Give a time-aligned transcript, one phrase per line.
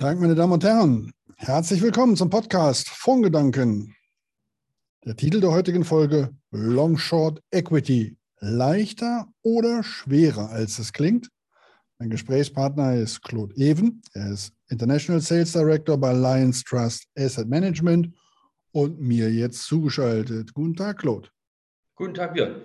[0.00, 1.12] Dank, meine Damen und Herren.
[1.36, 3.94] Herzlich willkommen zum Podcast Fondgedanken.
[5.04, 8.16] Der Titel der heutigen Folge Long Short Equity.
[8.38, 11.28] Leichter oder schwerer, als es klingt?
[11.98, 14.00] Mein Gesprächspartner ist Claude Even.
[14.14, 18.08] Er ist International Sales Director bei Lions Trust Asset Management
[18.72, 20.54] und mir jetzt zugeschaltet.
[20.54, 21.28] Guten Tag, Claude.
[21.94, 22.62] Guten Tag, Björn.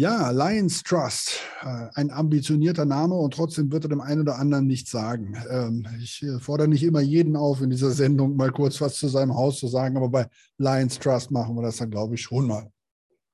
[0.00, 4.68] Ja, Lions Trust, äh, ein ambitionierter Name und trotzdem wird er dem einen oder anderen
[4.68, 5.36] nichts sagen.
[5.50, 9.08] Ähm, ich äh, fordere nicht immer jeden auf, in dieser Sendung mal kurz was zu
[9.08, 12.46] seinem Haus zu sagen, aber bei Lions Trust machen wir das dann, glaube ich, schon
[12.46, 12.70] mal.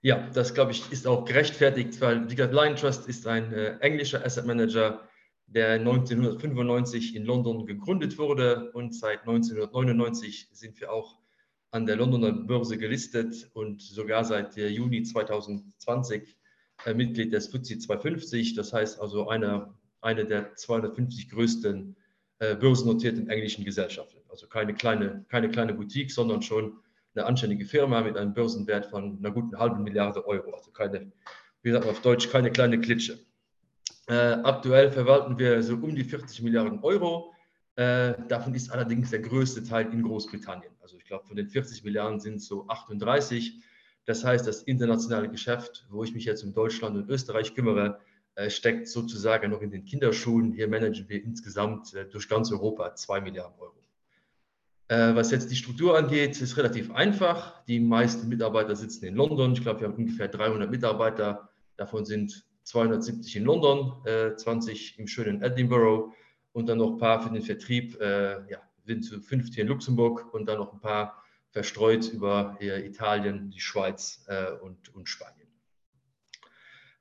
[0.00, 3.77] Ja, das, glaube ich, ist auch gerechtfertigt, weil wie gesagt, Lion Trust ist ein äh,
[3.80, 5.06] englischer Asset Manager,
[5.46, 11.19] der 1995 in London gegründet wurde und seit 1999 sind wir auch
[11.72, 16.27] an der Londoner Börse gelistet und sogar seit Juni 2020 äh,
[16.92, 21.96] Mitglied des FTSE 250, das heißt also eine, eine der 250 größten
[22.40, 24.18] äh, börsennotierten englischen Gesellschaften.
[24.28, 26.78] Also keine kleine, keine kleine Boutique, sondern schon
[27.14, 30.50] eine anständige Firma mit einem Börsenwert von einer guten halben Milliarde Euro.
[30.55, 31.12] Also keine,
[31.62, 33.18] wie sagt man auf Deutsch, keine kleine Klitsche.
[34.08, 37.32] Äh, aktuell verwalten wir so um die 40 Milliarden Euro.
[37.77, 40.72] Äh, davon ist allerdings der größte Teil in Großbritannien.
[40.80, 43.62] Also ich glaube, von den 40 Milliarden sind so 38
[44.06, 48.00] das heißt, das internationale Geschäft, wo ich mich jetzt um Deutschland und Österreich kümmere,
[48.36, 50.52] äh, steckt sozusagen noch in den Kinderschuhen.
[50.52, 53.72] Hier managen wir insgesamt äh, durch ganz Europa zwei Milliarden Euro.
[54.88, 57.64] Äh, was jetzt die Struktur angeht, ist relativ einfach.
[57.66, 59.52] Die meisten Mitarbeiter sitzen in London.
[59.52, 61.48] Ich glaube, wir haben ungefähr 300 Mitarbeiter.
[61.77, 63.92] Davon sind 270 in London,
[64.36, 66.14] 20 im schönen Edinburgh
[66.52, 68.00] und dann noch ein paar für den Vertrieb.
[68.00, 71.23] Ja, sind 50 in Luxemburg und dann noch ein paar
[71.55, 75.46] verstreut über Italien, die Schweiz äh, und, und Spanien.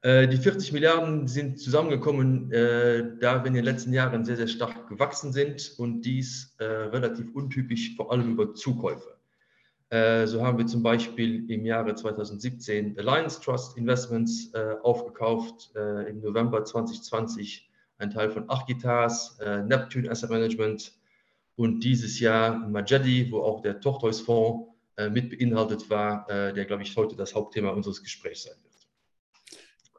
[0.04, 4.48] Äh, die 40 Milliarden sind zusammengekommen, äh, da wir in den letzten Jahren sehr, sehr
[4.48, 9.18] stark gewachsen sind und dies relativ untypisch, vor allem über Zukäufe.
[10.26, 14.52] So haben wir zum Beispiel im Jahre 2017 Alliance Trust Investments
[14.82, 20.94] aufgekauft, im November 2020 ein Teil von Architas, Neptune Asset Management,
[21.56, 26.84] und dieses Jahr Majedi, wo auch der Tortoise-Fonds äh, mit beinhaltet war, äh, der, glaube
[26.84, 28.74] ich, heute das Hauptthema unseres Gesprächs sein wird.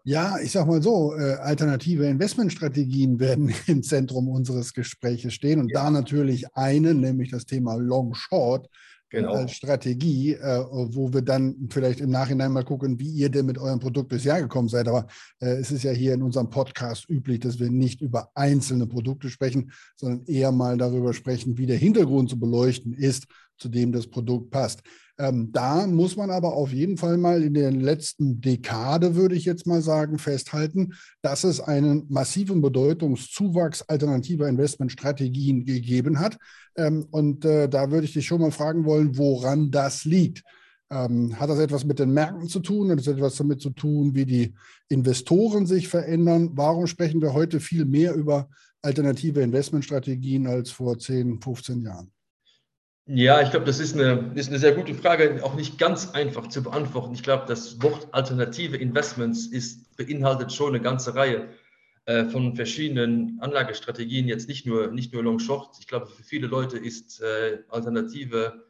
[0.07, 5.71] Ja, ich sage mal so, äh, alternative Investmentstrategien werden im Zentrum unseres Gesprächs stehen und
[5.71, 5.85] ja.
[5.85, 8.69] da natürlich eine, nämlich das Thema Long Short,
[9.11, 9.35] genau.
[9.35, 13.59] als Strategie, äh, wo wir dann vielleicht im Nachhinein mal gucken, wie ihr denn mit
[13.59, 14.89] eurem Produkt Jahr gekommen seid.
[14.89, 15.07] Aber
[15.41, 19.29] äh, es ist ja hier in unserem Podcast üblich, dass wir nicht über einzelne Produkte
[19.29, 23.27] sprechen, sondern eher mal darüber sprechen, wie der Hintergrund zu beleuchten ist,
[23.59, 24.83] zu dem das Produkt passt.
[25.17, 29.45] Ähm, da muss man aber auf jeden Fall mal in der letzten Dekade, würde ich
[29.45, 36.37] jetzt mal sagen, festhalten, dass es einen massiven Bedeutungszuwachs alternativer Investmentstrategien gegeben hat.
[36.77, 40.43] Ähm, und äh, da würde ich dich schon mal fragen wollen, woran das liegt.
[40.91, 42.91] Ähm, hat das etwas mit den Märkten zu tun?
[42.91, 44.55] Hat das etwas damit zu tun, wie die
[44.89, 46.51] Investoren sich verändern?
[46.55, 48.49] Warum sprechen wir heute viel mehr über
[48.83, 52.14] alternative Investmentstrategien als vor 10, 15 Jahren?
[53.07, 56.49] Ja, ich glaube, das ist eine, ist eine sehr gute Frage, auch nicht ganz einfach
[56.49, 57.13] zu beantworten.
[57.13, 61.51] Ich glaube, das Wort alternative Investments ist, beinhaltet schon eine ganze Reihe
[62.07, 65.77] äh, von verschiedenen Anlagestrategien, jetzt nicht nur, nicht nur Long Short.
[65.81, 68.65] Ich glaube, für viele Leute ist äh, alternative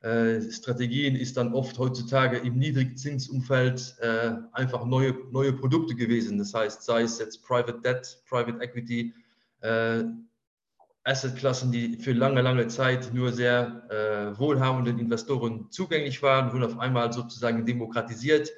[0.00, 6.38] äh, Strategien ist dann oft heutzutage im Niedrigzinsumfeld äh, einfach neue, neue Produkte gewesen.
[6.38, 9.12] Das heißt, sei es jetzt Private Debt, Private Equity,
[9.60, 10.04] äh,
[11.06, 16.78] Assetklassen, die für lange, lange Zeit nur sehr äh, wohlhabenden Investoren zugänglich waren, wurden auf
[16.78, 18.50] einmal sozusagen demokratisiert.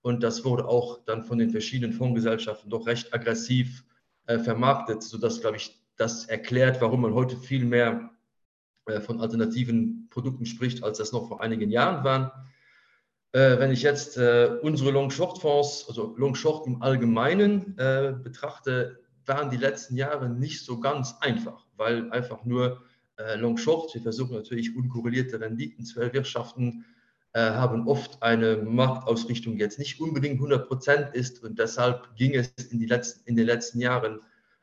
[0.00, 3.84] Und das wurde auch dann von den verschiedenen Fondsgesellschaften doch recht aggressiv
[4.26, 8.10] äh, vermarktet, sodass, glaube ich, das erklärt, warum man heute viel mehr
[8.86, 12.30] äh, von alternativen Produkten spricht, als das noch vor einigen Jahren waren.
[13.32, 19.56] Äh, wenn ich jetzt äh, unsere Long-Short-Fonds, also Long-Short im Allgemeinen äh, betrachte, waren die
[19.56, 22.82] letzten Jahre nicht so ganz einfach, weil einfach nur
[23.16, 26.84] äh, Long Short, wir versuchen natürlich unkorrelierte Renditen zu erwirtschaften,
[27.34, 31.42] äh, haben oft eine Marktausrichtung jetzt nicht unbedingt 100 Prozent ist.
[31.44, 34.20] Und deshalb ging es in, die letzten, in den letzten Jahren,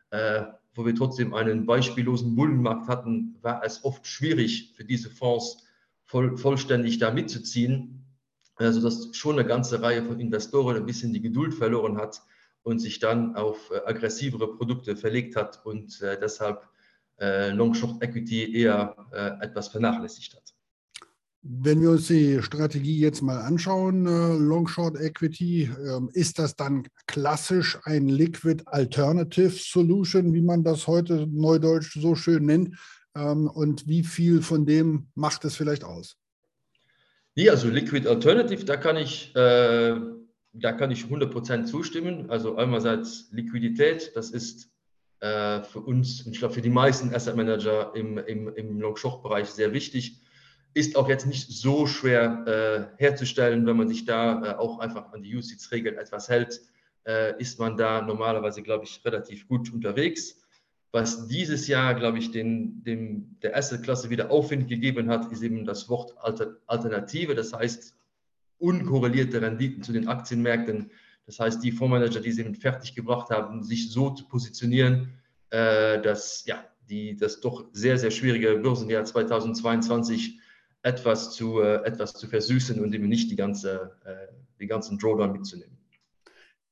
[0.09, 5.63] äh, wo wir trotzdem einen beispiellosen Bullenmarkt hatten, war es oft schwierig für diese Fonds
[6.05, 8.05] voll, vollständig da mitzuziehen,
[8.55, 12.21] also dass schon eine ganze Reihe von Investoren ein bisschen die Geduld verloren hat,
[12.65, 16.67] und sich dann auf äh, aggressivere Produkte verlegt hat und äh, deshalb
[17.19, 18.95] äh, Long Short Equity eher
[19.39, 20.53] etwas vernachlässigt hat.
[21.47, 26.55] Wenn wir uns die Strategie jetzt mal anschauen, äh, Long Short Equity, ähm, ist das
[26.55, 32.75] dann klassisch ein Liquid Alternative Solution, wie man das heute neudeutsch so schön nennt?
[33.15, 36.17] Ähm, und wie viel von dem macht es vielleicht aus?
[37.35, 39.31] Ja, also Liquid Alternative, da kann ich,
[40.59, 42.29] da kann ich 100% zustimmen.
[42.29, 44.69] Also einerseits Liquidität, das ist
[45.19, 49.47] äh, für uns, und ich glaube für die meisten Asset Manager im, im, im Long-Short-Bereich
[49.49, 50.21] sehr wichtig
[50.75, 55.13] ist auch jetzt nicht so schwer äh, herzustellen, wenn man sich da äh, auch einfach
[55.13, 56.61] an die USITS-Regeln etwas hält,
[57.07, 60.41] äh, ist man da normalerweise, glaube ich, relativ gut unterwegs.
[60.91, 65.63] Was dieses Jahr, glaube ich, den, dem, der Asset-Klasse wieder Aufwind gegeben hat, ist eben
[65.63, 67.95] das Wort Alter, Alternative, das heißt
[68.59, 70.91] unkorrelierte Renditen zu den Aktienmärkten.
[71.25, 75.13] Das heißt, die Fondsmanager, die sie fertig gebracht haben, sich so zu positionieren,
[75.49, 80.39] äh, dass ja, die, das doch sehr, sehr schwierige Börsenjahr 2022
[80.83, 85.31] etwas zu, äh, etwas zu versüßen und eben nicht die, ganze, äh, die ganzen Drawdown
[85.31, 85.77] mitzunehmen.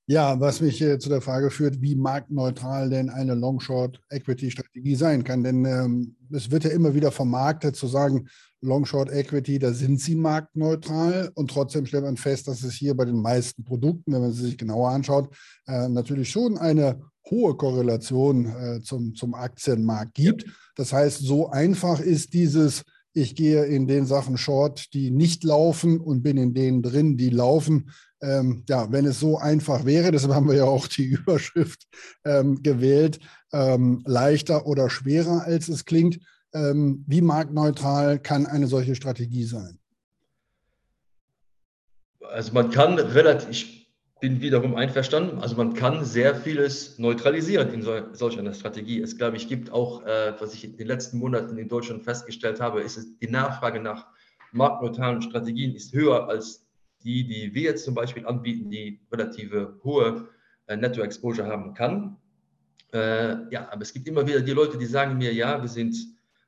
[0.06, 5.44] Ja, was mich äh, zu der Frage führt, wie marktneutral denn eine Long-Short-Equity-Strategie sein kann.
[5.44, 8.28] Denn ähm, es wird ja immer wieder vermarktet zu sagen,
[8.60, 13.22] Long-Short-Equity, da sind sie marktneutral und trotzdem stellt man fest, dass es hier bei den
[13.22, 15.34] meisten Produkten, wenn man sie sich genauer anschaut,
[15.68, 20.46] äh, natürlich schon eine hohe Korrelation äh, zum, zum Aktienmarkt gibt.
[20.76, 22.84] Das heißt, so einfach ist dieses
[23.16, 27.30] ich gehe in den Sachen short, die nicht laufen und bin in denen drin, die
[27.30, 27.92] laufen.
[28.24, 31.84] Ähm, ja, wenn es so einfach wäre, deshalb haben wir ja auch die Überschrift
[32.26, 33.20] ähm, gewählt,
[33.52, 36.20] ähm, leichter oder schwerer als es klingt.
[36.54, 39.80] Ähm, wie marktneutral kann eine solche Strategie sein?
[42.22, 43.68] Also man kann relativ,
[44.22, 45.40] bin wiederum einverstanden.
[45.40, 49.02] Also man kann sehr vieles neutralisieren in so, solch einer Strategie.
[49.02, 52.62] Es, glaube ich, gibt auch, äh, was ich in den letzten Monaten in Deutschland festgestellt
[52.62, 54.08] habe, ist die Nachfrage nach
[54.54, 56.66] marktneutralen Strategien ist höher als
[57.04, 60.30] die, die wir jetzt zum Beispiel anbieten, die relative hohe
[60.68, 62.18] äh, Netto-Exposure haben kann.
[62.94, 65.96] Äh, ja, aber es gibt immer wieder die Leute, die sagen mir, ja, wir sind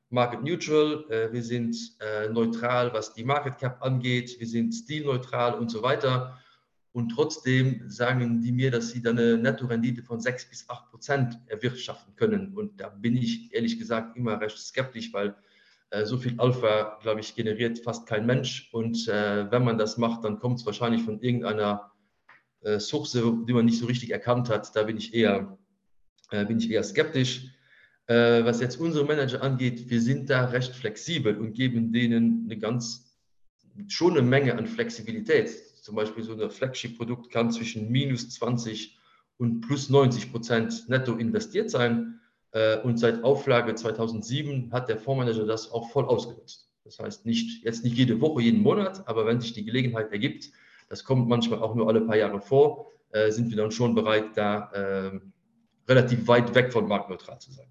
[0.10, 5.56] market neutral, äh, wir sind äh, neutral, was die Market Cap angeht, wir sind stilneutral
[5.56, 6.40] und so weiter.
[6.94, 11.40] Und trotzdem sagen die mir, dass sie dann eine Nettorendite von 6 bis 8 Prozent
[11.48, 12.54] erwirtschaften können.
[12.56, 15.36] Und da bin ich ehrlich gesagt immer recht skeptisch, weil
[16.04, 18.70] so viel Alpha, glaube ich, generiert fast kein Mensch.
[18.74, 21.92] Und äh, wenn man das macht, dann kommt es wahrscheinlich von irgendeiner
[22.62, 24.76] äh, Source, die man nicht so richtig erkannt hat.
[24.76, 25.58] Da bin ich eher,
[26.32, 27.52] äh, bin ich eher skeptisch.
[28.08, 32.58] Äh, was jetzt unsere Manager angeht, wir sind da recht flexibel und geben denen eine
[32.58, 33.16] ganz,
[33.88, 35.50] schon eine Menge an Flexibilität
[35.86, 38.98] zum Beispiel so ein Flagship-Produkt kann zwischen minus 20
[39.38, 42.20] und plus 90 Prozent netto investiert sein.
[42.56, 46.70] Äh, und seit Auflage 2007 hat der Fondsmanager das auch voll ausgenutzt.
[46.86, 50.52] Das heißt, nicht, jetzt nicht jede Woche, jeden Monat, aber wenn sich die Gelegenheit ergibt,
[50.88, 54.38] das kommt manchmal auch nur alle paar Jahre vor, äh, sind wir dann schon bereit,
[54.38, 55.20] da äh,
[55.90, 57.68] relativ weit weg von marktneutral zu sein.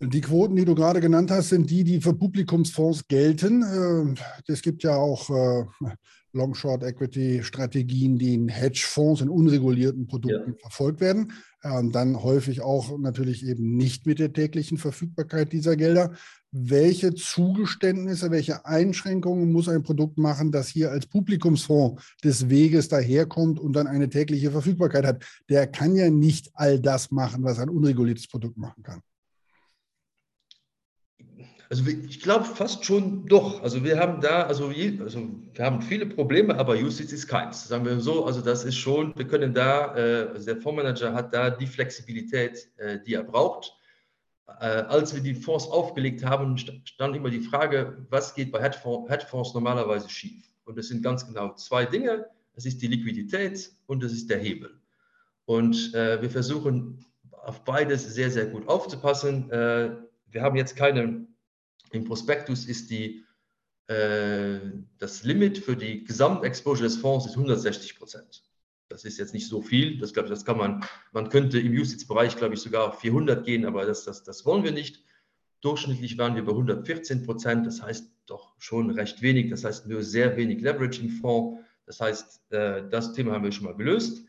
[0.00, 4.16] Die Quoten, die du gerade genannt hast, sind die, die für Publikumsfonds gelten.
[4.46, 5.28] Es gibt ja auch
[6.32, 10.58] Long-Short-Equity-Strategien, die in Hedgefonds, in unregulierten Produkten ja.
[10.60, 11.32] verfolgt werden.
[11.62, 16.12] Ähm, dann häufig auch natürlich eben nicht mit der täglichen Verfügbarkeit dieser Gelder.
[16.52, 23.60] Welche Zugeständnisse, welche Einschränkungen muss ein Produkt machen, das hier als Publikumsfonds des Weges daherkommt
[23.60, 25.24] und dann eine tägliche Verfügbarkeit hat?
[25.48, 29.02] Der kann ja nicht all das machen, was ein unreguliertes Produkt machen kann.
[31.70, 33.62] Also ich glaube fast schon doch.
[33.62, 37.68] Also wir haben da, also, je, also wir haben viele Probleme, aber Justiz ist keins.
[37.68, 41.32] Sagen wir so, also das ist schon, wir können da, äh, also der Fondsmanager hat
[41.32, 43.72] da die Flexibilität, äh, die er braucht.
[44.48, 49.08] Äh, als wir die Fonds aufgelegt haben, stand immer die Frage, was geht bei Hedgefonds,
[49.08, 50.44] Hedgefonds normalerweise schief?
[50.64, 52.26] Und das sind ganz genau zwei Dinge.
[52.56, 54.80] Das ist die Liquidität und das ist der Hebel.
[55.44, 59.48] Und äh, wir versuchen auf beides sehr, sehr gut aufzupassen.
[59.52, 59.90] Äh,
[60.26, 61.29] wir haben jetzt keine
[61.90, 63.24] im Prospektus ist die,
[63.86, 64.58] äh,
[64.98, 68.42] das Limit für die Gesamtexposure des Fonds ist 160 Prozent.
[68.88, 69.98] Das ist jetzt nicht so viel.
[69.98, 73.44] Das, glaube ich, das kann man, man könnte im Usage-Bereich, glaube ich, sogar auf 400
[73.44, 75.04] gehen, aber das, das, das wollen wir nicht.
[75.60, 80.02] Durchschnittlich waren wir bei 114 Prozent, das heißt doch schon recht wenig, das heißt nur
[80.02, 81.62] sehr wenig Leverage im Fonds.
[81.86, 84.24] Das heißt, äh, das Thema haben wir schon mal gelöst.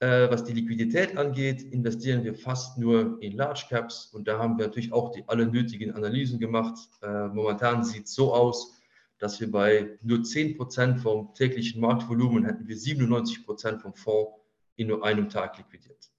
[0.00, 4.56] Äh, was die Liquidität angeht, investieren wir fast nur in Large Caps und da haben
[4.56, 6.78] wir natürlich auch die alle nötigen Analysen gemacht.
[7.02, 8.80] Äh, momentan sieht es so aus,
[9.18, 14.32] dass wir bei nur 10% vom täglichen Marktvolumen hätten wir 97% vom Fonds
[14.76, 16.10] in nur einem Tag liquidiert.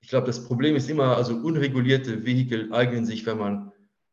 [0.00, 3.70] Ich glaube, das Problem ist immer, also unregulierte Vehikel eignen sich, wenn man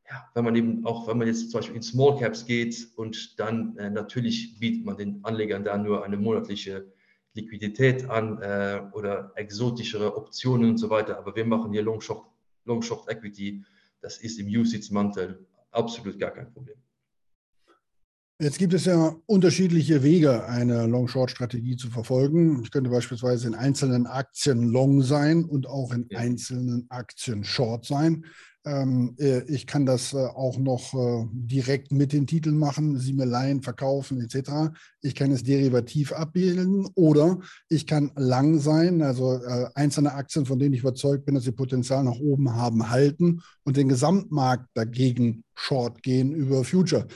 [0.07, 3.39] ja, wenn man eben auch, wenn man jetzt zum Beispiel in Small Caps geht und
[3.39, 6.93] dann äh, natürlich bietet man den Anlegern da nur eine monatliche
[7.35, 11.17] Liquidität an äh, oder exotischere Optionen und so weiter.
[11.17, 12.25] Aber wir machen hier Long Short,
[12.63, 13.63] Long Short Equity.
[14.01, 16.77] Das ist im USITS-Mantel absolut gar kein Problem.
[18.37, 22.61] Jetzt gibt es ja unterschiedliche Wege, eine Long-Short-Strategie zu verfolgen.
[22.63, 26.19] Ich könnte beispielsweise in einzelnen Aktien Long sein und auch in ja.
[26.19, 28.25] einzelnen Aktien Short sein.
[28.65, 33.13] Ähm, äh, ich kann das äh, auch noch äh, direkt mit den Titeln machen, sie
[33.13, 34.75] mir leihen, verkaufen etc.
[35.01, 37.39] Ich kann es derivativ abbilden oder
[37.69, 39.39] ich kann lang sein, also
[39.75, 43.77] einzelne Aktien, von denen ich überzeugt bin, dass sie Potenzial nach oben haben, halten und
[43.77, 47.07] den Gesamtmarkt dagegen short gehen über Future.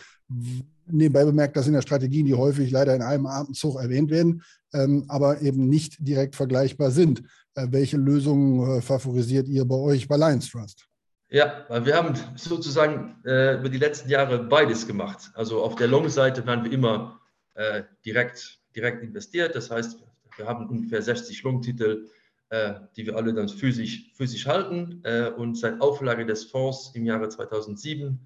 [0.91, 4.43] Nebenbei bemerkt, das sind ja Strategien, die häufig leider in einem Atemzug erwähnt werden,
[4.73, 7.23] ähm, aber eben nicht direkt vergleichbar sind.
[7.55, 10.89] Welche Lösungen favorisiert ihr bei euch bei Lions Trust?
[11.31, 15.29] Ja, wir haben sozusagen äh, über die letzten Jahre beides gemacht.
[15.35, 17.19] Also auf der Long-Seite waren wir immer
[17.53, 19.55] äh, direkt, direkt investiert.
[19.55, 19.99] Das heißt,
[20.37, 22.07] wir haben ungefähr 60 Long-Titel,
[22.49, 25.01] äh, die wir alle dann physisch, physisch halten.
[25.03, 28.19] Äh, und seit Auflage des Fonds im Jahre 2007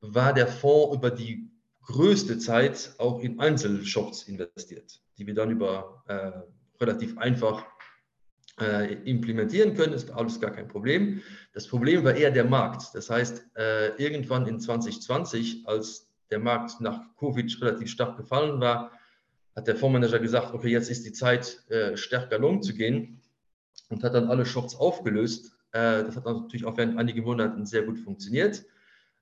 [0.00, 1.50] war der Fonds über die
[1.88, 7.64] größte Zeit auch in Einzelshops investiert, die wir dann über äh, relativ einfach
[8.60, 11.22] äh, implementieren können, ist alles gar kein Problem.
[11.54, 12.94] Das Problem war eher der Markt.
[12.94, 18.92] Das heißt, äh, irgendwann in 2020, als der Markt nach Covid relativ stark gefallen war,
[19.56, 23.22] hat der Fondsmanager gesagt, okay, jetzt ist die Zeit, äh, stärker long zu gehen
[23.88, 25.52] und hat dann alle Shorts aufgelöst.
[25.72, 28.64] Äh, das hat natürlich auch während einigen Monaten sehr gut funktioniert.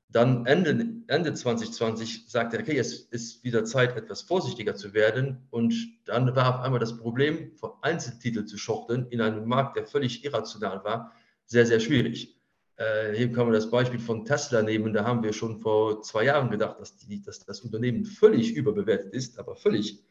[0.09, 5.47] Dann Ende, Ende 2020 sagte er, okay, es ist wieder Zeit, etwas vorsichtiger zu werden.
[5.51, 9.87] Und dann war auf einmal das Problem, von Einzeltitel zu shorten in einem Markt, der
[9.87, 11.13] völlig irrational war,
[11.47, 12.37] sehr, sehr schwierig.
[12.77, 14.93] Äh, hier kann man das Beispiel von Tesla nehmen.
[14.93, 19.13] Da haben wir schon vor zwei Jahren gedacht, dass, die, dass das Unternehmen völlig überbewertet
[19.13, 20.05] ist, aber völlig.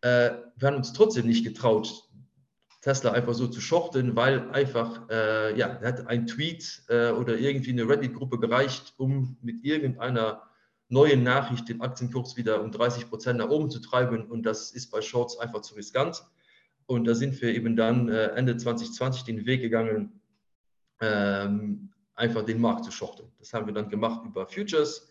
[0.00, 2.07] Äh, wir haben uns trotzdem nicht getraut,
[2.80, 7.72] Tesla einfach so zu shorten, weil einfach, äh, ja, hat ein Tweet äh, oder irgendwie
[7.72, 10.42] eine Reddit-Gruppe gereicht, um mit irgendeiner
[10.88, 14.26] neuen Nachricht den Aktienkurs wieder um 30 Prozent nach oben zu treiben.
[14.26, 16.24] Und das ist bei Shorts einfach zu riskant.
[16.86, 20.20] Und da sind wir eben dann äh, Ende 2020 den Weg gegangen,
[21.00, 23.30] ähm, einfach den Markt zu shorten.
[23.38, 25.10] Das haben wir dann gemacht über Futures,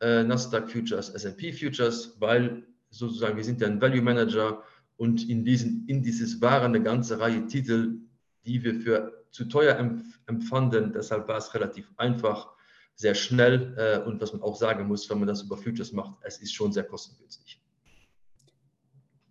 [0.00, 4.62] äh, Nasdaq Futures, S&P Futures, weil sozusagen wir sind ja ein Value Manager
[4.98, 8.00] und in diesen Indices waren eine ganze Reihe Titel,
[8.44, 9.76] die wir für zu teuer
[10.26, 10.92] empfanden.
[10.92, 12.48] Deshalb war es relativ einfach,
[12.94, 16.18] sehr schnell äh, und was man auch sagen muss, wenn man das über Futures macht,
[16.22, 17.62] es ist schon sehr kostengünstig.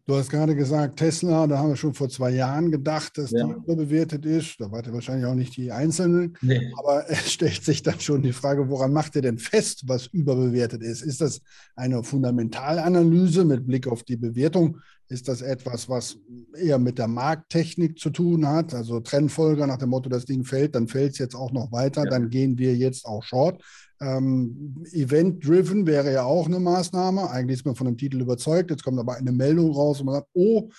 [0.06, 3.46] Du hast gerade gesagt, Tesla, da haben wir schon vor zwei Jahren gedacht, dass ja.
[3.46, 4.56] die überbewertet ist.
[4.58, 6.38] Da wart ihr wahrscheinlich auch nicht die Einzelnen.
[6.42, 6.72] Nee.
[6.78, 10.82] Aber es stellt sich dann schon die Frage, woran macht ihr denn fest, was überbewertet
[10.82, 11.02] ist?
[11.02, 11.42] Ist das
[11.76, 14.80] eine Fundamentalanalyse mit Blick auf die Bewertung?
[15.10, 16.18] Ist das etwas, was
[16.54, 18.74] eher mit der Markttechnik zu tun hat?
[18.74, 22.04] Also Trendfolger nach dem Motto, das Ding fällt, dann fällt es jetzt auch noch weiter,
[22.04, 22.10] ja.
[22.10, 23.64] dann gehen wir jetzt auch short.
[24.02, 27.30] Ähm, Event-driven wäre ja auch eine Maßnahme.
[27.30, 28.70] Eigentlich ist man von dem Titel überzeugt.
[28.70, 30.70] Jetzt kommt aber eine Meldung raus und man sagt, oh,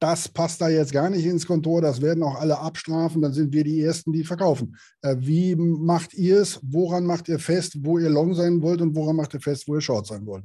[0.00, 3.52] das passt da jetzt gar nicht ins Kontor, das werden auch alle abstrafen, dann sind
[3.52, 4.76] wir die Ersten, die verkaufen.
[5.02, 6.60] Äh, wie macht ihr es?
[6.62, 9.76] Woran macht ihr fest, wo ihr long sein wollt und woran macht ihr fest, wo
[9.76, 10.44] ihr short sein wollt?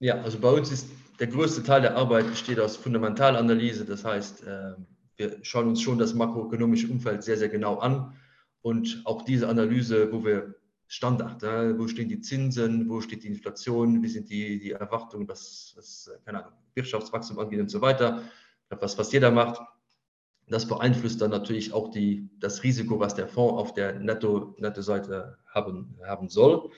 [0.00, 0.86] Ja, also bei uns ist
[1.22, 3.84] der größte Teil der Arbeit besteht aus Fundamentalanalyse.
[3.84, 4.72] Das heißt, äh,
[5.14, 8.16] wir schauen uns schon das makroökonomische Umfeld sehr, sehr genau an.
[8.60, 10.56] Und auch diese Analyse, wo wir
[10.88, 11.40] Standard.
[11.78, 16.10] Wo stehen die Zinsen, wo steht die Inflation, wie sind die, die Erwartungen, was, was
[16.24, 18.24] keine Ahnung, Wirtschaftswachstum angeht und so weiter.
[18.68, 19.60] Was, was jeder macht.
[20.48, 25.54] Das beeinflusst dann natürlich auch die, das Risiko, was der Fonds auf der Netto-Seite Netto
[25.54, 26.72] haben, haben soll.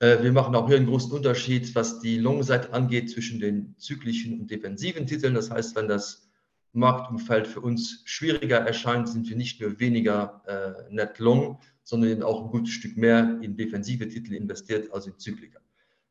[0.00, 4.40] Äh, wir machen auch hier einen großen Unterschied, was die Long-Seite angeht, zwischen den zyklischen
[4.40, 5.34] und defensiven Titeln.
[5.34, 6.28] Das heißt, wenn das
[6.72, 12.22] Marktumfeld für uns schwieriger erscheint, sind wir nicht nur weniger äh, net long, sondern eben
[12.22, 15.60] auch ein gutes Stück mehr in defensive Titel investiert als in Zykliker.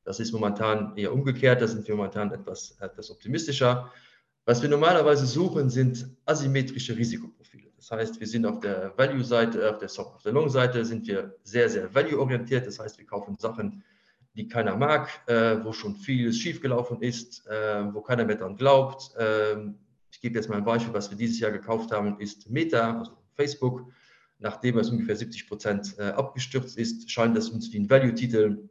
[0.06, 3.92] Das ist momentan eher umgekehrt, da sind wir momentan etwas, etwas optimistischer.
[4.46, 7.72] Was wir normalerweise suchen, sind asymmetrische Risikoprofile.
[7.78, 11.70] Das heißt, wir sind auf der Value-Seite, auf der, auf der Long-Seite sind wir sehr,
[11.70, 12.68] sehr value-orientiert.
[12.68, 13.84] Das heißt, wir kaufen Sachen,
[14.36, 19.16] die keiner mag, äh, wo schon vieles schiefgelaufen ist, äh, wo keiner mehr dran glaubt.
[19.16, 19.56] Äh,
[20.12, 23.12] ich gebe jetzt mal ein Beispiel, was wir dieses Jahr gekauft haben, ist Meta, also
[23.36, 23.86] Facebook
[24.44, 28.70] nachdem es ungefähr 70 Prozent äh, abgestürzt ist, scheint es uns wie ein Value-Titel,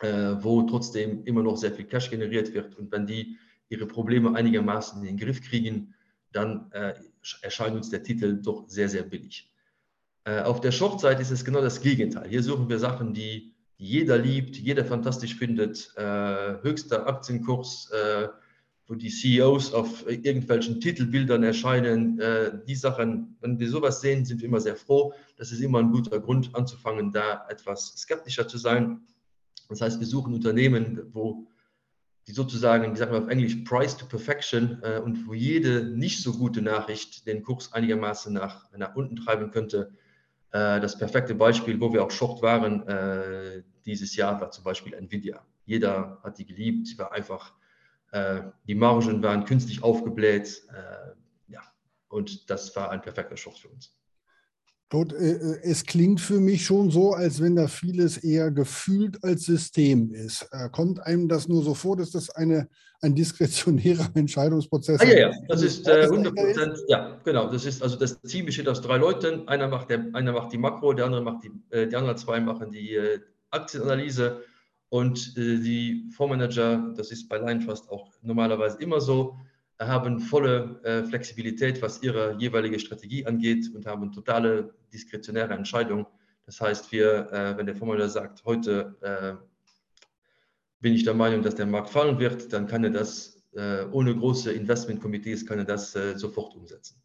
[0.00, 2.76] äh, wo trotzdem immer noch sehr viel Cash generiert wird.
[2.76, 3.36] Und wenn die
[3.68, 5.94] ihre Probleme einigermaßen in den Griff kriegen,
[6.32, 6.94] dann äh,
[7.42, 9.50] erscheint uns der Titel doch sehr, sehr billig.
[10.24, 12.28] Äh, auf der Short-Seite ist es genau das Gegenteil.
[12.28, 18.28] Hier suchen wir Sachen, die jeder liebt, jeder fantastisch findet, äh, höchster Aktienkurs, äh,
[18.88, 22.18] wo die CEOs auf irgendwelchen Titelbildern erscheinen.
[22.20, 25.12] Äh, die Sachen, wenn wir sowas sehen, sind wir immer sehr froh.
[25.36, 29.00] Das ist immer ein guter Grund anzufangen, da etwas skeptischer zu sein.
[29.68, 31.46] Das heißt, wir suchen Unternehmen, wo
[32.26, 36.22] die sozusagen, wie sagen wir auf Englisch, Price to Perfection äh, und wo jede nicht
[36.22, 39.92] so gute Nachricht den Kurs einigermaßen nach, nach unten treiben könnte.
[40.50, 44.94] Äh, das perfekte Beispiel, wo wir auch Short waren äh, dieses Jahr, war zum Beispiel
[44.94, 45.44] Nvidia.
[45.64, 47.52] Jeder hat die geliebt, sie war einfach
[48.12, 50.62] äh, die Margen waren künstlich aufgebläht.
[50.70, 51.60] Äh, ja,
[52.08, 53.96] und das war ein perfekter Short für uns.
[54.88, 59.44] Gut, äh, es klingt für mich schon so, als wenn da vieles eher gefühlt als
[59.44, 60.48] System ist.
[60.70, 62.68] Kommt einem das nur so vor, dass das eine,
[63.00, 65.08] ein diskretionärer Entscheidungsprozess ist?
[65.08, 66.78] Ah, ja, ja, das ist äh, 100 Prozent.
[66.86, 67.50] Ja, genau.
[67.50, 69.48] Das ist also das Team besteht aus drei Leuten.
[69.48, 72.38] Einer macht, der, einer macht die Makro, der andere macht die, äh, die anderen zwei
[72.38, 73.18] machen die äh,
[73.50, 74.42] Aktienanalyse
[74.88, 79.36] und äh, die Fondsmanager, das ist bei Liontrust auch normalerweise immer so,
[79.78, 86.06] haben volle äh, Flexibilität, was ihre jeweilige Strategie angeht und haben totale diskretionäre Entscheidung.
[86.46, 89.34] Das heißt, wir, äh, wenn der Fondsmanager sagt, heute äh,
[90.80, 94.14] bin ich der Meinung, dass der Markt fallen wird, dann kann er das äh, ohne
[94.14, 97.02] große Investmentkomitees kann er das äh, sofort umsetzen.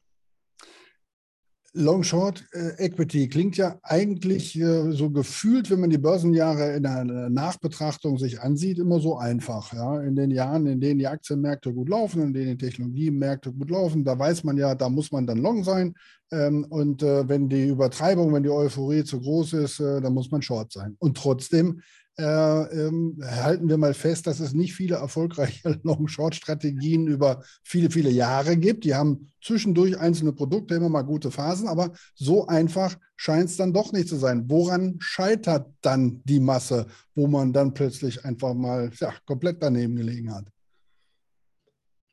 [1.73, 6.83] Long Short äh, Equity klingt ja eigentlich äh, so gefühlt, wenn man die Börsenjahre in
[6.83, 9.71] der Nachbetrachtung sich ansieht, immer so einfach.
[9.71, 10.01] Ja?
[10.01, 14.03] In den Jahren, in denen die Aktienmärkte gut laufen, in denen die Technologiemärkte gut laufen,
[14.03, 15.93] da weiß man ja, da muss man dann Long sein.
[16.31, 20.41] Ähm, und äh, wenn die Übertreibung, wenn die Euphorie zu groß ist, dann muss man
[20.41, 20.97] Short sein.
[20.99, 21.81] Und trotzdem
[22.17, 28.09] äh, ähm, halten wir mal fest, dass es nicht viele erfolgreiche Long-Short-Strategien über viele, viele
[28.09, 28.83] Jahre gibt.
[28.83, 33.73] Die haben zwischendurch einzelne Produkte immer mal gute Phasen, aber so einfach scheint es dann
[33.73, 34.49] doch nicht zu sein.
[34.49, 40.33] Woran scheitert dann die Masse, wo man dann plötzlich einfach mal ja, komplett daneben gelegen
[40.33, 40.45] hat?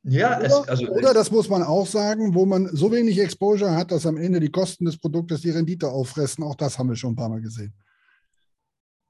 [0.05, 3.75] Ja, oder, es, also oder das muss man auch sagen, wo man so wenig Exposure
[3.75, 6.44] hat, dass am Ende die Kosten des Produktes die Rendite auffressen.
[6.44, 7.75] Auch das haben wir schon ein paar Mal gesehen.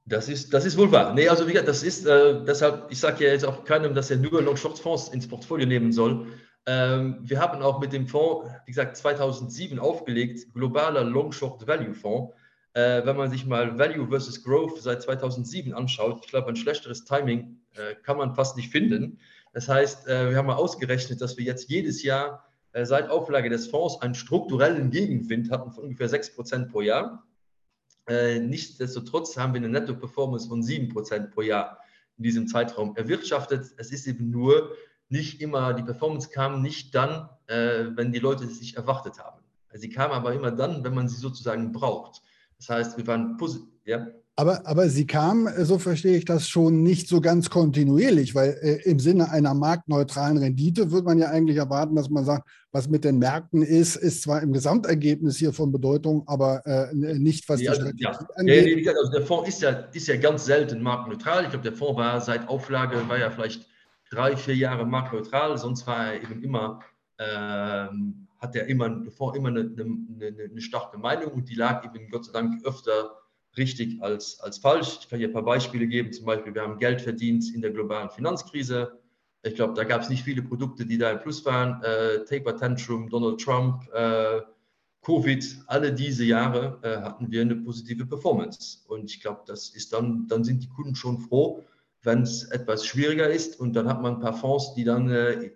[0.09, 1.13] Das ist, das ist wohl wahr.
[1.13, 4.09] Nee, also wie gesagt, das ist äh, deshalb, ich sage ja jetzt auch keinem, dass
[4.09, 6.25] er nur Long-Short-Fonds ins Portfolio nehmen soll.
[6.65, 12.33] Ähm, wir haben auch mit dem Fonds, wie gesagt, 2007 aufgelegt, globaler Long-Short-Value-Fonds.
[12.73, 17.05] Äh, wenn man sich mal Value versus Growth seit 2007 anschaut, ich glaube, ein schlechteres
[17.05, 19.19] Timing äh, kann man fast nicht finden.
[19.53, 23.49] Das heißt, äh, wir haben mal ausgerechnet, dass wir jetzt jedes Jahr äh, seit Auflage
[23.49, 27.27] des Fonds einen strukturellen Gegenwind hatten von ungefähr 6% pro Jahr.
[28.09, 31.79] Äh, nichtsdestotrotz haben wir eine Netto-Performance von 7% pro Jahr
[32.17, 33.71] in diesem Zeitraum erwirtschaftet.
[33.77, 34.75] Es ist eben nur
[35.09, 39.41] nicht immer, die Performance kam nicht dann, äh, wenn die Leute es sich erwartet haben.
[39.73, 42.23] Sie kam aber immer dann, wenn man sie sozusagen braucht.
[42.57, 43.69] Das heißt, wir waren positiv.
[43.85, 44.07] Ja.
[44.39, 48.57] Aber, aber sie kam, äh, so verstehe ich das schon, nicht so ganz kontinuierlich, weil
[48.61, 52.87] äh, im Sinne einer marktneutralen Rendite würde man ja eigentlich erwarten, dass man sagt, was
[52.87, 57.59] mit den Märkten ist, ist zwar im Gesamtergebnis hier von Bedeutung, aber äh, nicht, was
[57.59, 58.27] ja, die Strategie ja.
[58.35, 58.85] angeht.
[58.85, 61.43] Ja, also der Fonds ist ja, ist ja ganz selten marktneutral.
[61.43, 63.67] Ich glaube, der Fonds war seit Auflage, war ja vielleicht
[64.09, 66.79] drei, vier Jahre marktneutral, sonst war er eben immer,
[67.17, 71.83] ähm, hat er immer, der Fonds immer eine, eine, eine starke Meinung und die lag
[71.83, 73.18] eben Gott sei Dank öfter
[73.59, 74.99] richtig als, als falsch.
[75.01, 76.11] Ich kann hier ein paar Beispiele geben.
[76.11, 78.99] Zum Beispiel, wir haben Geld verdient in der globalen Finanzkrise.
[79.43, 81.81] Ich glaube, da gab es nicht viele Produkte, die da im Plus waren.
[81.83, 84.41] Äh, Taper Tantrum, Donald Trump, äh,
[85.01, 88.79] Covid, alle diese Jahre äh, hatten wir eine positive Performance.
[88.87, 91.63] Und ich glaube, das ist dann, dann sind die Kunden schon froh,
[92.01, 93.59] wenn es etwas schwieriger ist.
[93.59, 95.51] Und dann hat man ein paar Fonds, die dann äh,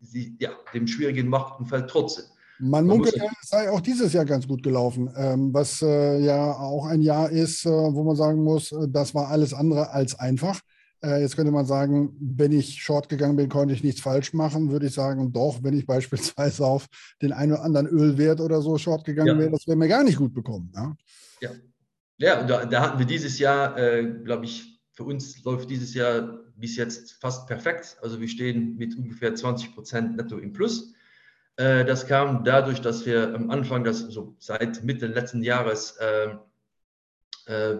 [0.00, 2.24] die, ja, dem schwierigen Marktumfeld trotzen.
[2.64, 6.86] Man munkelt es sei auch dieses Jahr ganz gut gelaufen, ähm, was äh, ja auch
[6.86, 10.60] ein Jahr ist, äh, wo man sagen muss, äh, das war alles andere als einfach.
[11.02, 14.70] Äh, jetzt könnte man sagen, wenn ich short gegangen bin, konnte ich nichts falsch machen.
[14.70, 16.86] Würde ich sagen, doch, wenn ich beispielsweise auf
[17.20, 19.38] den einen oder anderen Ölwert oder so short gegangen ja.
[19.38, 20.70] wäre, das wäre mir gar nicht gut bekommen.
[20.72, 20.96] Ja,
[21.40, 21.50] ja.
[22.18, 23.74] ja und da, da hatten wir dieses Jahr,
[24.22, 27.96] glaube ich, für uns läuft dieses Jahr bis jetzt fast perfekt.
[28.02, 30.94] Also wir stehen mit ungefähr 20 Prozent netto im Plus.
[31.56, 36.36] Äh, das kam dadurch, dass wir am Anfang, das so seit Mitte letzten Jahres, äh,
[37.46, 37.78] äh,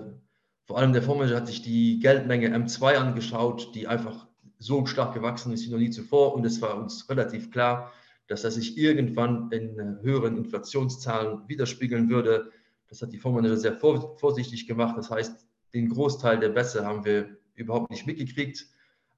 [0.64, 4.26] vor allem der Fondsmanager hat sich die Geldmenge M2 angeschaut, die einfach
[4.58, 6.34] so stark gewachsen ist wie noch nie zuvor.
[6.34, 7.92] Und es war uns relativ klar,
[8.28, 12.50] dass das sich irgendwann in äh, höheren Inflationszahlen widerspiegeln würde.
[12.88, 14.96] Das hat die Fondsmanager sehr vorsichtig gemacht.
[14.96, 18.66] Das heißt, den Großteil der Bässe haben wir überhaupt nicht mitgekriegt.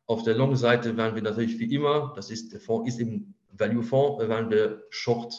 [0.07, 3.01] Auf der Long-Seite waren wir natürlich wie immer, das ist, der Fonds ist
[3.55, 5.35] eben Value-Fonds waren wir Short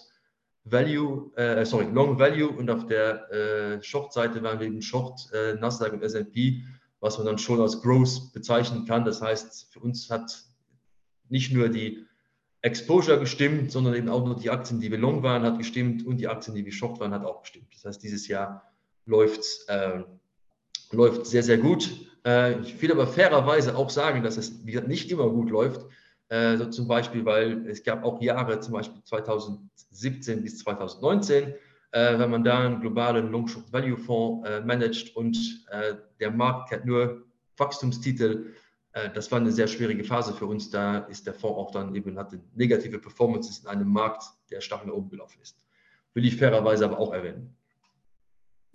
[0.64, 5.94] Value, äh, Long Value und auf der äh, Short-Seite waren wir eben Short äh, Nasdaq
[5.94, 6.64] und S&P,
[7.00, 9.06] was man dann schon als Growth bezeichnen kann.
[9.06, 10.44] Das heißt, für uns hat
[11.30, 12.06] nicht nur die
[12.62, 16.18] Exposure gestimmt, sondern eben auch nur die Aktien, die wir long waren, hat gestimmt und
[16.18, 17.68] die Aktien, die wir short waren, hat auch gestimmt.
[17.76, 18.72] Das heißt, dieses Jahr
[19.06, 20.04] läuft äh,
[20.92, 21.92] läuft sehr, sehr gut.
[22.26, 25.86] Äh, ich will aber fairerweise auch sagen, dass es nicht immer gut läuft.
[26.30, 31.54] Äh, so zum Beispiel, weil es gab auch Jahre, zum Beispiel 2017 bis 2019,
[31.92, 35.38] äh, wenn man da einen globalen Long Short Value Fonds äh, managt und
[35.70, 37.24] äh, der Markt hat nur
[37.58, 38.54] Wachstumstitel,
[38.94, 40.72] äh, das war eine sehr schwierige Phase für uns.
[40.72, 44.86] Da ist der Fonds auch dann eben hatte negative Performances in einem Markt, der stark
[44.86, 45.58] nach oben gelaufen ist.
[46.14, 47.56] Will ich fairerweise aber auch erwähnen.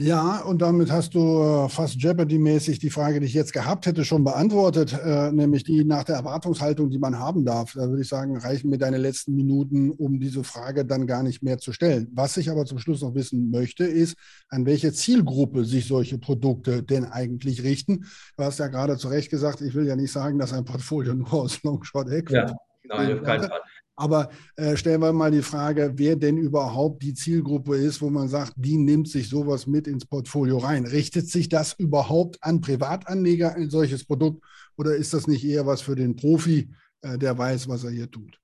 [0.03, 4.07] Ja, und damit hast du äh, fast Jeopardy-mäßig die Frage, die ich jetzt gehabt hätte,
[4.07, 7.75] schon beantwortet, äh, nämlich die nach der Erwartungshaltung, die man haben darf.
[7.75, 11.43] Da würde ich sagen, reichen mir deine letzten Minuten, um diese Frage dann gar nicht
[11.43, 12.09] mehr zu stellen.
[12.15, 14.17] Was ich aber zum Schluss noch wissen möchte, ist,
[14.49, 18.07] an welche Zielgruppe sich solche Produkte denn eigentlich richten.
[18.39, 21.13] Du hast ja gerade zu Recht gesagt, ich will ja nicht sagen, dass ein Portfolio
[21.13, 22.37] nur aus Long Short Equity.
[22.37, 23.61] Ja, nein, auf keinen Fall.
[24.01, 28.29] Aber äh, stellen wir mal die Frage, wer denn überhaupt die Zielgruppe ist, wo man
[28.29, 30.87] sagt, die nimmt sich sowas mit ins Portfolio rein.
[30.87, 34.43] Richtet sich das überhaupt an Privatanleger, ein solches Produkt,
[34.79, 36.71] oder ist das nicht eher was für den Profi,
[37.03, 38.41] äh, der weiß, was er hier tut?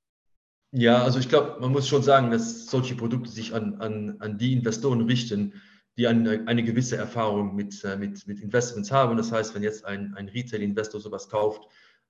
[0.73, 4.37] Ja, also ich glaube, man muss schon sagen, dass solche Produkte sich an, an, an
[4.37, 5.55] die Investoren richten,
[5.97, 9.17] die eine, eine gewisse Erfahrung mit, äh, mit, mit Investments haben.
[9.17, 11.63] Das heißt, wenn jetzt ein, ein Retail-Investor sowas kauft,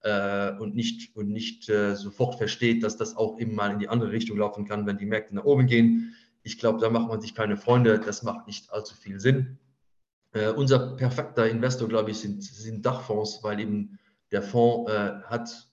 [0.07, 3.89] äh, und nicht, und nicht äh, sofort versteht, dass das auch eben mal in die
[3.89, 6.15] andere Richtung laufen kann, wenn die Märkte nach oben gehen.
[6.45, 9.59] Ich glaube, da macht man sich keine Freunde, das macht nicht allzu viel Sinn.
[10.33, 13.99] Äh, unser perfekter Investor, glaube ich, sind, sind Dachfonds, weil eben
[14.31, 15.69] der Fonds äh, hat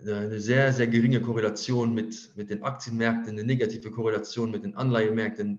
[0.00, 5.58] eine sehr, sehr geringe Korrelation mit, mit den Aktienmärkten, eine negative Korrelation mit den Anleihemärkten,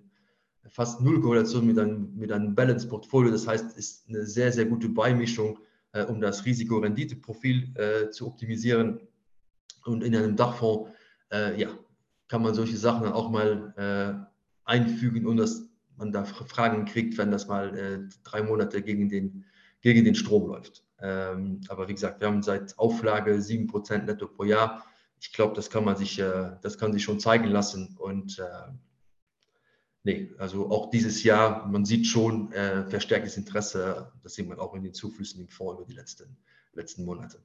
[0.70, 3.32] fast null Korrelation mit einem, mit einem Balance-Portfolio.
[3.32, 5.60] Das heißt, ist eine sehr, sehr gute Beimischung
[5.94, 9.00] äh, um das Risiko-Rendite-Profil äh, zu optimisieren.
[9.86, 10.92] Und in einem Dachfonds
[11.32, 11.70] äh, ja,
[12.28, 17.32] kann man solche Sachen auch mal äh, einfügen, und dass man da Fragen kriegt, wenn
[17.32, 19.46] das mal äh, drei Monate gegen den,
[19.82, 20.84] gegen den Strom läuft.
[21.00, 24.86] Ähm, aber wie gesagt, wir haben seit Auflage 7% netto pro Jahr.
[25.20, 27.96] Ich glaube, das kann man sich, das kann sich schon zeigen lassen.
[28.00, 28.42] Und
[30.04, 34.74] nee, also auch dieses Jahr, man sieht schon äh, verstärktes Interesse, das sieht man auch
[34.74, 36.38] in den Zuflüssen im Fonds über die letzten,
[36.74, 37.40] letzten Monate.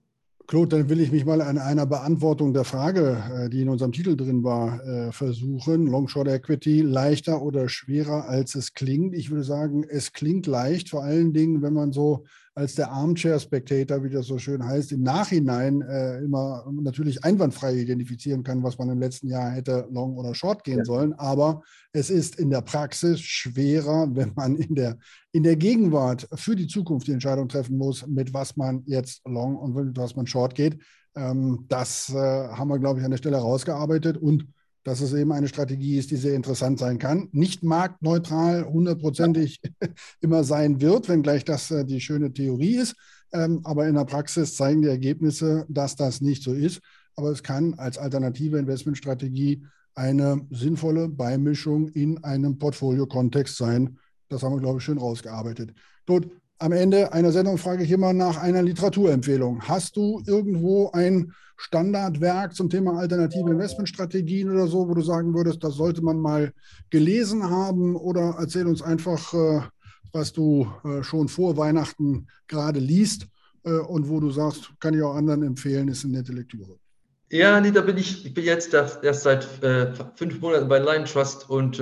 [0.47, 3.91] Claude, dann will ich mich mal an einer Beantwortung der Frage, äh, die in unserem
[3.91, 5.89] Titel drin war, äh, versuchen.
[5.89, 9.15] Long Short Equity leichter oder schwerer, als es klingt?
[9.15, 13.39] Ich würde sagen, es klingt leicht, vor allen Dingen, wenn man so als der Armchair
[13.39, 18.79] Spectator, wie das so schön heißt, im Nachhinein äh, immer natürlich einwandfrei identifizieren kann, was
[18.79, 20.85] man im letzten Jahr hätte long oder short gehen ja.
[20.87, 21.13] sollen.
[21.13, 24.97] Aber es ist in der Praxis schwerer, wenn man in der,
[25.33, 29.57] in der Gegenwart für die Zukunft die Entscheidung treffen muss, mit was man jetzt long
[29.57, 30.79] und mit was man short geht.
[31.15, 34.47] Ähm, das äh, haben wir, glaube ich, an der Stelle rausgearbeitet und
[34.87, 37.29] dass es eben eine Strategie ist, die sehr interessant sein kann.
[37.33, 39.61] Nicht marktneutral, hundertprozentig
[40.21, 42.95] immer sein wird, wenngleich das äh, die schöne Theorie ist.
[43.33, 46.81] Ähm, aber in der Praxis zeigen die Ergebnisse, dass das nicht so ist.
[47.17, 49.65] Aber es kann als alternative Investmentstrategie
[49.97, 53.99] eine sinnvolle Beimischung in einem Portfolio-Kontext sein.
[54.29, 55.75] Das haben wir, glaube ich, schön rausgearbeitet.
[56.07, 59.63] Gut, am Ende einer Sendung frage ich immer nach einer Literaturempfehlung.
[59.63, 65.63] Hast du irgendwo ein Standardwerk zum Thema alternative Investmentstrategien oder so, wo du sagen würdest,
[65.65, 66.53] das sollte man mal
[66.91, 67.97] gelesen haben?
[67.97, 69.61] Oder erzähl uns einfach, äh,
[70.13, 73.27] was du äh, schon vor Weihnachten gerade liest
[73.65, 76.79] äh, und wo du sagst, kann ich auch anderen empfehlen, ist eine nette Lektüre.
[77.31, 79.45] Ja, nee, da bin ich, ich bin jetzt erst seit
[80.15, 81.81] fünf Monaten bei Lion Trust und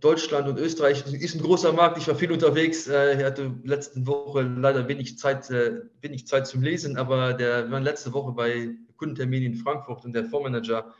[0.00, 1.98] Deutschland und Österreich ist ein großer Markt.
[1.98, 2.86] Ich war viel unterwegs.
[2.86, 7.64] Äh, ich hatte letzte Woche leider wenig Zeit, äh, wenig Zeit zum Lesen, aber der,
[7.64, 10.94] wir waren letzte Woche bei Kundentermin in Frankfurt und der Fondsmanager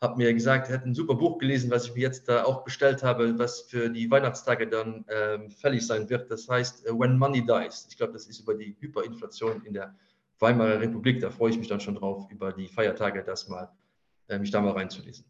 [0.00, 2.64] hat mir gesagt, er hat ein super Buch gelesen, was ich mir jetzt da auch
[2.64, 6.30] bestellt habe, was für die Weihnachtstage dann ähm, fällig sein wird.
[6.30, 7.86] Das heißt äh, When Money Dies.
[7.88, 9.94] Ich glaube, das ist über die Hyperinflation in der
[10.40, 11.20] Weimarer Republik.
[11.20, 13.70] Da freue ich mich dann schon drauf, über die Feiertage das mal,
[14.38, 15.24] mich da mal reinzulesen.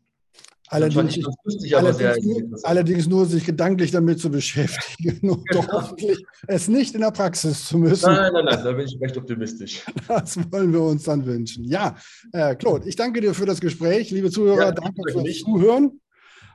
[0.73, 6.69] Allerdings, lustig, allerdings, nur, allerdings, nur, sich gedanklich damit zu beschäftigen und doch hoffentlich es
[6.69, 8.07] nicht in der Praxis zu müssen.
[8.07, 9.85] Nein, nein, nein, da bin ich recht optimistisch.
[10.09, 11.65] Das wollen wir uns dann wünschen.
[11.65, 11.97] Ja,
[12.33, 14.13] äh, Claude, ich danke dir für das Gespräch.
[14.13, 15.45] Liebe Zuhörer, ja, danke fürs nicht.
[15.45, 16.01] Zuhören.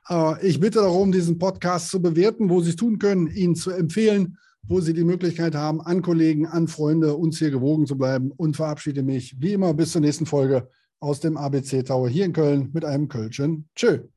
[0.09, 3.71] Äh, ich bitte darum, diesen Podcast zu bewerten, wo Sie es tun können, ihn zu
[3.71, 8.31] empfehlen, wo Sie die Möglichkeit haben, an Kollegen, an Freunde uns hier gewogen zu bleiben
[8.31, 12.33] und verabschiede mich wie immer bis zur nächsten Folge aus dem ABC Tower hier in
[12.33, 13.69] Köln mit einem Kölschen.
[13.75, 14.07] Tschö.